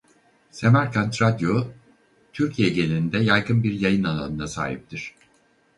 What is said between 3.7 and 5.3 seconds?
yayın alanına sahiptir.